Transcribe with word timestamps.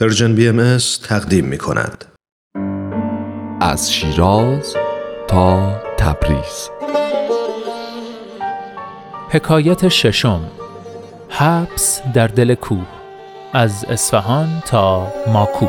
پرژن 0.00 0.34
بی 0.34 0.48
ام 0.48 0.78
تقدیم 1.08 1.44
می 1.44 1.58
کند. 1.58 2.04
از 3.60 3.92
شیراز 3.92 4.76
تا 5.28 5.80
تبریز. 5.98 6.70
حکایت 9.30 9.88
ششم. 9.88 10.40
حبس 11.28 12.00
در 12.14 12.26
دل 12.26 12.54
کوه. 12.54 12.86
از 13.52 13.84
اصفهان 13.88 14.62
تا 14.66 15.12
ماکو 15.32 15.66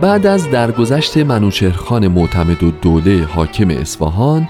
بعد 0.00 0.26
از 0.26 0.50
درگذشت 0.50 1.16
منوچهرخان 1.16 2.08
معتمد 2.08 2.62
و 2.62 2.70
دوله 2.70 3.24
حاکم 3.24 3.70
اصفهان 3.70 4.48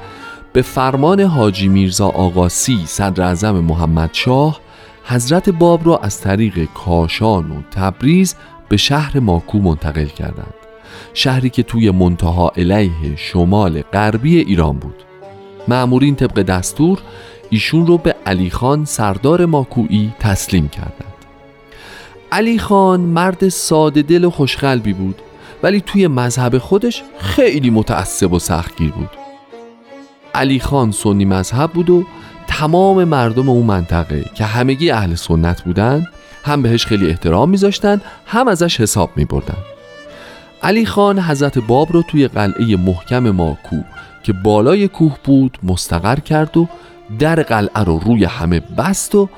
به 0.53 0.63
فرمان 0.63 1.21
حاجی 1.21 1.69
میرزا 1.69 2.07
آقاسی 2.07 2.79
صدر 2.87 3.23
اعظم 3.23 3.61
محمد 3.61 4.11
شاه 4.13 4.61
حضرت 5.05 5.51
باب 5.51 5.87
را 5.87 5.99
از 5.99 6.21
طریق 6.21 6.69
کاشان 6.75 7.51
و 7.51 7.63
تبریز 7.71 8.35
به 8.69 8.77
شهر 8.77 9.21
ماکو 9.21 9.59
منتقل 9.59 10.05
کردند 10.05 10.55
شهری 11.15 11.51
که 11.51 11.63
توی 11.63 11.91
منتها 11.91 12.53
علیه 12.57 13.17
شمال 13.17 13.83
غربی 13.83 14.39
ایران 14.39 14.79
بود. 14.79 15.03
معمورین 15.69 16.15
طبق 16.15 16.43
دستور 16.43 16.99
ایشون 17.51 17.87
رو 17.87 17.99
به 17.99 18.15
علی 18.27 18.51
خان 18.51 18.85
سردار 18.85 19.47
ماکویی 19.47 20.13
تسلیم 20.21 20.69
کردند. 20.69 21.15
علی 22.33 22.59
خان 22.59 23.01
مرد 23.01 23.49
ساده 23.49 24.03
دل 24.03 24.25
و 24.25 24.31
خوشقلبی 24.31 24.93
بود. 24.93 25.23
ولی 25.63 25.81
توی 25.81 26.07
مذهب 26.09 26.59
خودش 26.59 27.03
خیلی 27.19 27.71
متعصب 27.71 28.33
و 28.33 28.39
سختگیر 28.39 28.91
بود. 28.91 29.11
علی 30.35 30.61
خان 30.61 30.93
سنی 30.93 31.25
مذهب 31.25 31.71
بود 31.71 31.91
و 31.91 32.05
تمام 32.47 33.05
مردم 33.05 33.49
اون 33.49 33.67
منطقه 33.67 34.25
که 34.35 34.45
همگی 34.45 34.91
اهل 34.91 35.15
سنت 35.15 35.63
بودن 35.63 36.07
هم 36.45 36.63
بهش 36.63 36.87
خیلی 36.87 37.11
احترام 37.11 37.51
میذاشتن 37.51 38.01
هم 38.27 38.49
ازش 38.49 38.81
حساب 38.81 39.11
میبردن. 39.17 39.59
علی 40.63 40.87
خان 40.87 41.19
حضرت 41.19 41.59
باب 41.59 41.93
رو 41.93 42.03
توی 42.03 42.29
قلعه 42.29 42.77
محکم 42.77 43.31
ماکو 43.31 43.77
که 44.23 44.33
بالای 44.33 44.89
کوه 44.89 45.17
بود 45.25 45.59
مستقر 45.63 46.21
کرد 46.21 46.57
و 46.57 46.69
در 47.19 47.43
قلعه 47.43 47.85
رو 47.85 47.99
روی 47.99 48.25
همه 48.25 48.61
بست 48.61 49.15
و 49.15 49.29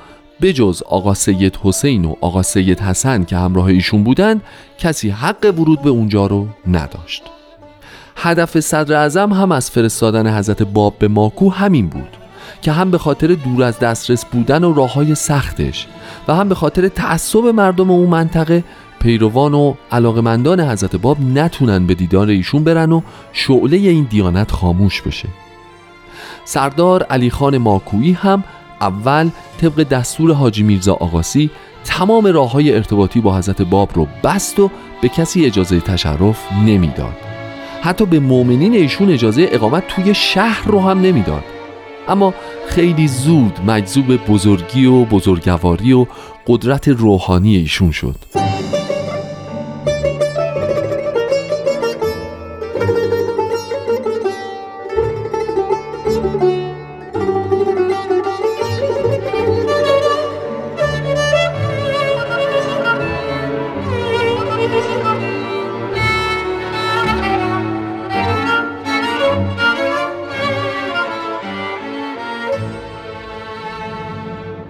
بجز 0.41 0.83
آقا 0.89 1.13
سید 1.13 1.59
حسین 1.63 2.05
و 2.05 2.13
آقا 2.21 2.43
سید 2.43 2.79
حسن 2.79 3.23
که 3.23 3.37
همراه 3.37 3.65
ایشون 3.65 4.03
بودن 4.03 4.41
کسی 4.77 5.09
حق 5.09 5.53
ورود 5.57 5.81
به 5.81 5.89
اونجا 5.89 6.27
رو 6.27 6.47
نداشت. 6.67 7.23
هدف 8.15 8.59
صدر 8.59 8.95
اعظم 8.95 9.33
هم 9.33 9.51
از 9.51 9.71
فرستادن 9.71 10.37
حضرت 10.37 10.63
باب 10.63 10.99
به 10.99 11.07
ماکو 11.07 11.49
همین 11.49 11.87
بود 11.87 12.17
که 12.61 12.71
هم 12.71 12.91
به 12.91 12.97
خاطر 12.97 13.27
دور 13.27 13.63
از 13.63 13.79
دسترس 13.79 14.25
بودن 14.25 14.63
و 14.63 14.73
راه 14.73 14.93
های 14.93 15.15
سختش 15.15 15.87
و 16.27 16.35
هم 16.35 16.49
به 16.49 16.55
خاطر 16.55 16.87
تعصب 16.87 17.45
مردم 17.45 17.91
اون 17.91 18.09
منطقه 18.09 18.63
پیروان 18.99 19.53
و 19.53 19.73
علاقمندان 19.91 20.59
حضرت 20.59 20.95
باب 20.95 21.17
نتونن 21.21 21.87
به 21.87 21.93
دیدار 21.93 22.27
ایشون 22.27 22.63
برن 22.63 22.91
و 22.91 23.01
شعله 23.33 23.77
این 23.77 24.07
دیانت 24.09 24.51
خاموش 24.51 25.01
بشه. 25.01 25.29
سردار 26.45 27.03
علی 27.03 27.29
خان 27.29 27.57
ماکویی 27.57 28.11
هم 28.11 28.43
اول 28.81 29.29
طبق 29.61 29.83
دستور 29.83 30.33
حاجی 30.33 30.63
میرزا 30.63 30.93
آقاسی 30.93 31.49
تمام 31.83 32.27
راه 32.27 32.51
های 32.51 32.73
ارتباطی 32.73 33.21
با 33.21 33.37
حضرت 33.37 33.61
باب 33.61 33.89
رو 33.93 34.07
بست 34.23 34.59
و 34.59 34.69
به 35.01 35.09
کسی 35.09 35.45
اجازه 35.45 35.79
تشرف 35.79 36.51
نمی‌داد. 36.65 37.15
حتی 37.81 38.05
به 38.05 38.19
مؤمنین 38.19 38.73
ایشون 38.73 39.11
اجازه 39.11 39.49
اقامت 39.51 39.87
توی 39.87 40.15
شهر 40.15 40.67
رو 40.67 40.79
هم 40.79 41.01
نمی‌داد. 41.01 41.43
اما 42.07 42.33
خیلی 42.67 43.07
زود 43.07 43.59
مجذوب 43.67 44.15
بزرگی 44.15 44.85
و 44.85 45.05
بزرگواری 45.05 45.93
و 45.93 46.05
قدرت 46.47 46.87
روحانی 46.87 47.55
ایشون 47.55 47.91
شد. 47.91 48.15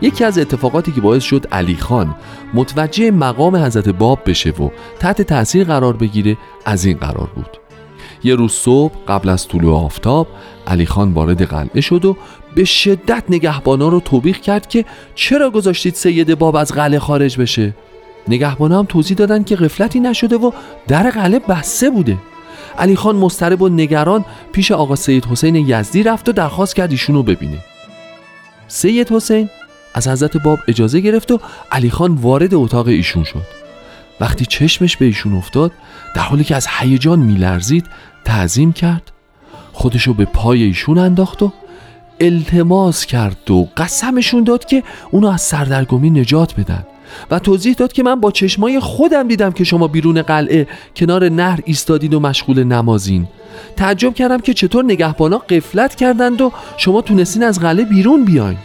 یکی 0.02 0.24
از 0.24 0.38
اتفاقاتی 0.38 0.92
که 0.92 1.02
باعث 1.02 1.24
شد 1.24 1.48
علی 1.52 1.76
خان 1.76 2.16
متوجه 2.54 3.12
مقام 3.12 3.56
حضرت 3.56 3.90
باب 3.90 4.20
بشه 4.26 4.50
و 4.50 4.70
تحت 5.00 5.22
تاثیر 5.22 5.64
قرار 5.64 5.98
بگیره 5.98 6.38
از 6.66 6.86
این 6.86 6.98
قرار 6.98 7.30
بود. 7.36 7.58
یه 8.24 8.36
روز 8.36 8.52
صبح 8.52 8.94
قبل 9.08 9.30
از 9.30 9.48
طلوع 9.48 9.76
آفتاب 9.76 10.28
علی 10.68 10.86
خان 10.86 11.14
وارد 11.14 11.42
قلعه 11.42 11.82
شد 11.82 12.06
و 12.06 12.18
به 12.56 12.64
شدت 12.64 13.24
نگهبانا 13.30 13.88
رو 13.88 14.00
توبیخ 14.00 14.40
کرد 14.40 14.68
که 14.68 14.86
چرا 15.16 15.50
گذاشتید 15.50 15.96
سید 15.96 16.40
باب 16.40 16.56
از 16.56 16.72
قلعه 16.72 17.00
خارج 17.00 17.38
بشه؟ 17.38 17.76
نگهبانا 18.28 18.80
هم 18.80 18.86
توضیح 18.86 19.18
دادن 19.18 19.44
که 19.44 19.56
غفلتی 19.56 20.00
نشده 20.00 20.38
و 20.38 20.52
در 20.88 21.10
قلعه 21.10 21.40
بسته 21.40 21.90
بوده. 21.90 22.18
علی 22.78 22.96
خان 22.96 23.16
مسترب 23.16 23.62
و 23.62 23.70
نگران 23.70 24.26
پیش 24.52 24.72
آقا 24.72 24.96
سید 24.96 25.26
حسین 25.26 25.56
یزدی 25.56 26.04
رفت 26.04 26.30
و 26.30 26.32
درخواست 26.32 26.76
کرد 26.76 26.92
ایشون 26.92 27.16
رو 27.16 27.24
ببینه. 27.24 27.58
سید 28.68 29.12
حسین 29.12 29.50
از 29.94 30.08
حضرت 30.08 30.38
باب 30.38 30.60
اجازه 30.68 31.00
گرفت 31.00 31.32
و 31.32 31.40
علی 31.72 31.90
خان 31.90 32.16
وارد 32.16 32.54
اتاق 32.54 32.88
ایشون 32.88 33.24
شد. 33.24 33.60
وقتی 34.20 34.46
چشمش 34.46 34.98
به 34.98 35.06
ایشون 35.06 35.34
افتاد 35.34 35.72
در 36.16 36.22
حالی 36.22 36.44
که 36.44 36.56
از 36.56 36.68
هیجان 36.70 37.20
میلرزید 37.20 37.86
تعظیم 38.26 38.74
کرد. 38.74 39.12
خودشو 39.74 40.14
به 40.14 40.26
پای 40.26 40.64
ایشون 40.64 40.98
انداخت 40.98 41.44
و 41.44 41.52
التماس 42.20 43.06
کرد 43.06 43.52
و 43.52 43.68
قسمشون 43.78 44.44
داد 44.44 44.66
که 44.66 44.84
اونو 45.12 45.28
از 45.28 45.42
سردرگمی 45.42 46.10
نجات 46.10 46.60
بدن 46.60 46.86
و 47.32 47.40
توضیح 47.40 47.74
داد 47.74 47.94
که 47.94 48.04
من 48.04 48.20
با 48.20 48.32
چشمای 48.32 48.80
خودم 48.80 49.28
دیدم 49.28 49.52
که 49.52 49.64
شما 49.64 49.88
بیرون 49.88 50.22
قلعه 50.22 50.68
کنار 50.96 51.30
نهر 51.30 51.60
ایستادین 51.66 52.14
و 52.14 52.20
مشغول 52.20 52.64
نمازین. 52.64 53.28
تعجب 53.76 54.14
کردم 54.14 54.38
که 54.40 54.54
چطور 54.54 54.86
نگهبانا 54.86 55.38
قفلت 55.38 55.96
کردند 55.96 56.42
و 56.42 56.52
شما 56.78 57.02
تونستین 57.02 57.44
از 57.44 57.60
قلعه 57.60 57.86
بیرون 57.86 58.26
بیاین. 58.26 58.58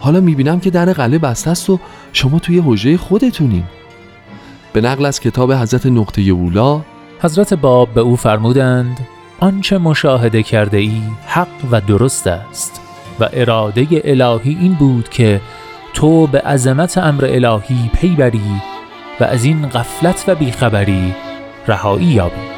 حالا 0.00 0.20
می‌بینم 0.20 0.60
که 0.60 0.70
در 0.70 0.92
قلعه 0.92 1.18
بسته 1.18 1.50
است 1.50 1.70
و 1.70 1.78
شما 2.12 2.38
توی 2.38 2.62
حجره 2.66 2.96
خودتونین. 2.96 3.64
به 4.72 4.80
نقل 4.80 5.06
از 5.06 5.20
کتاب 5.20 5.52
حضرت 5.52 5.86
نقطه 5.86 6.22
اولا 6.22 6.80
حضرت 7.20 7.54
باب 7.54 7.88
به 7.94 8.00
او 8.00 8.16
فرمودند 8.16 9.06
آنچه 9.40 9.78
مشاهده 9.78 10.42
کرده 10.42 10.76
ای 10.76 11.02
حق 11.26 11.48
و 11.70 11.80
درست 11.80 12.26
است 12.26 12.80
و 13.20 13.28
اراده 13.32 13.86
الهی 14.04 14.58
این 14.60 14.74
بود 14.74 15.08
که 15.08 15.40
تو 15.94 16.26
به 16.26 16.40
عظمت 16.40 16.98
امر 16.98 17.24
الهی 17.24 17.90
پی 17.94 18.08
بری 18.08 18.62
و 19.20 19.24
از 19.24 19.44
این 19.44 19.68
غفلت 19.68 20.24
و 20.28 20.34
بیخبری 20.34 21.14
رهایی 21.66 22.06
یابی. 22.06 22.57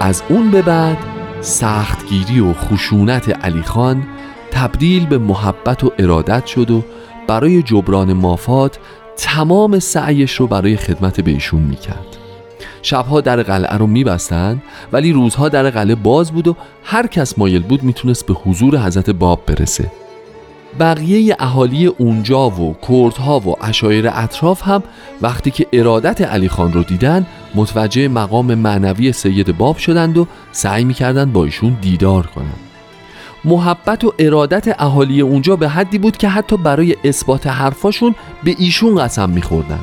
از 0.00 0.22
اون 0.28 0.50
به 0.50 0.62
بعد 0.62 0.96
سختگیری 1.40 2.40
و 2.40 2.52
خشونت 2.52 3.44
علی 3.44 3.62
خان 3.62 4.06
تبدیل 4.50 5.06
به 5.06 5.18
محبت 5.18 5.84
و 5.84 5.92
ارادت 5.98 6.46
شد 6.46 6.70
و 6.70 6.84
برای 7.28 7.62
جبران 7.62 8.12
مافات 8.12 8.78
تمام 9.16 9.78
سعیش 9.78 10.34
رو 10.34 10.46
برای 10.46 10.76
خدمت 10.76 11.20
به 11.20 11.30
ایشون 11.30 11.62
می‌کرد. 11.62 12.16
شبها 12.82 13.20
در 13.20 13.42
قلعه 13.42 13.76
رو 13.76 13.86
میبستند 13.86 14.62
ولی 14.92 15.12
روزها 15.12 15.48
در 15.48 15.70
قلعه 15.70 15.94
باز 15.94 16.32
بود 16.32 16.48
و 16.48 16.56
هر 16.84 17.06
کس 17.06 17.38
مایل 17.38 17.62
بود 17.62 17.82
می‌تونست 17.82 18.26
به 18.26 18.34
حضور 18.34 18.78
حضرت 18.78 19.10
باب 19.10 19.42
برسه. 19.46 19.90
بقیه 20.80 21.36
اهالی 21.38 21.86
اونجا 21.86 22.50
و 22.50 22.76
کردها 22.88 23.40
و 23.40 23.64
اشایر 23.64 24.08
اطراف 24.08 24.62
هم 24.62 24.82
وقتی 25.22 25.50
که 25.50 25.66
ارادت 25.72 26.22
علی 26.22 26.48
خان 26.48 26.72
رو 26.72 26.82
دیدن 26.82 27.26
متوجه 27.54 28.08
مقام 28.08 28.54
معنوی 28.54 29.12
سید 29.12 29.58
باب 29.58 29.76
شدند 29.76 30.18
و 30.18 30.26
سعی 30.52 30.84
می‌کردند 30.84 31.32
با 31.32 31.44
ایشون 31.44 31.76
دیدار 31.80 32.26
کنند. 32.26 32.60
محبت 33.44 34.04
و 34.04 34.12
ارادت 34.18 34.80
اهالی 34.80 35.20
اونجا 35.20 35.56
به 35.56 35.68
حدی 35.68 35.98
بود 35.98 36.16
که 36.16 36.28
حتی 36.28 36.56
برای 36.56 36.96
اثبات 37.04 37.46
حرفاشون 37.46 38.14
به 38.44 38.54
ایشون 38.58 39.04
قسم 39.04 39.30
میخوردن. 39.30 39.80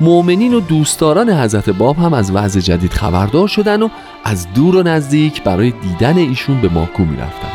مؤمنین 0.00 0.54
و 0.54 0.60
دوستداران 0.60 1.30
حضرت 1.30 1.70
باب 1.70 1.96
هم 1.96 2.14
از 2.14 2.30
وضع 2.30 2.60
جدید 2.60 2.92
خبردار 2.92 3.48
شدن 3.48 3.82
و 3.82 3.88
از 4.24 4.52
دور 4.54 4.76
و 4.76 4.82
نزدیک 4.82 5.42
برای 5.42 5.70
دیدن 5.70 6.18
ایشون 6.18 6.60
به 6.60 6.68
ماکو 6.68 7.04
می‌رفتن. 7.04 7.48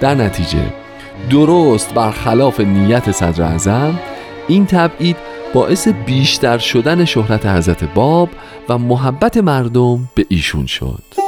در 0.00 0.14
نتیجه 0.14 0.85
درست 1.30 1.94
برخلاف 1.94 2.60
نیت 2.60 3.10
صدر 3.10 3.42
اعظم 3.42 4.00
این 4.48 4.66
تبعید 4.66 5.16
باعث 5.54 5.88
بیشتر 5.88 6.58
شدن 6.58 7.04
شهرت 7.04 7.46
حضرت 7.46 7.84
باب 7.84 8.28
و 8.68 8.78
محبت 8.78 9.36
مردم 9.36 10.08
به 10.14 10.26
ایشون 10.28 10.66
شد. 10.66 11.25